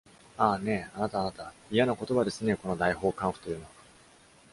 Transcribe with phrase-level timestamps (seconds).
[0.35, 3.69] ああ、ねぇ、あなた、あなた、いやな言葉ですねえ、この大法官府というのは！